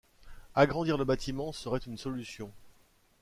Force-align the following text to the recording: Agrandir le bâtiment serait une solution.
Agrandir 0.55 0.97
le 0.97 1.05
bâtiment 1.05 1.51
serait 1.51 1.77
une 1.77 1.95
solution. 1.99 2.51